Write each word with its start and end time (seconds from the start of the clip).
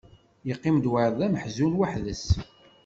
Yeqqim-d 0.47 0.85
wayeḍ 0.91 1.13
d 1.19 1.21
ameḥzun 1.27 1.77
weḥd-s. 1.79 2.25